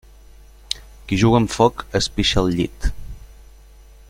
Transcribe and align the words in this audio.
Qui 1.11 1.19
juga 1.23 1.41
amb 1.41 1.53
foc 1.57 1.85
es 2.01 2.09
pixa 2.17 2.43
al 2.43 2.53
llit. 2.57 2.93